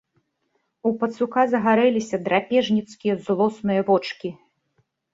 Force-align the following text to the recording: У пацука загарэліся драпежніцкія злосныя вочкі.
У 0.89 0.93
пацука 1.03 1.43
загарэліся 1.53 2.21
драпежніцкія 2.25 3.13
злосныя 3.29 3.81
вочкі. 3.95 4.29